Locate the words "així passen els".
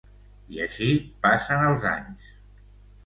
0.65-1.87